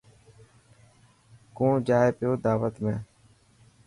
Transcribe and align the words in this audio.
ڪوڻ 1.57 1.71
جائي 1.87 2.09
پيو 2.17 2.31
داوت 2.43 2.75
۾. 2.83 2.93